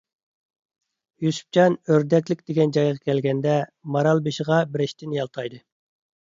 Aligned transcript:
يۈسۈپجان 1.25 1.75
ئۆردەكلىك 1.91 2.41
دېگەن 2.47 2.73
جايغا 2.79 2.97
كەلگەندە، 3.11 3.53
مارالبېشىغا 3.97 4.59
بېرىشتىن 4.73 5.15
يالتايدى. 5.19 5.63